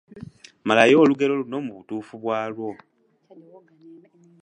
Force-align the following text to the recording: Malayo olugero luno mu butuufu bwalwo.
Malayo 0.67 0.95
olugero 1.03 1.33
luno 1.39 1.57
mu 1.65 1.71
butuufu 1.77 2.13
bwalwo. 2.23 2.69